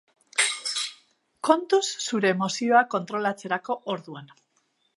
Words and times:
Kontuz 1.49 1.83
zure 2.07 2.33
emozioak 2.37 2.91
kontrolatzerako 2.97 3.79
orduan. 3.97 4.37